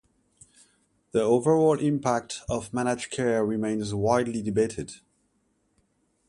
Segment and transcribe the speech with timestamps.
[1.11, 4.93] The overall impact of managed care remains widely debated.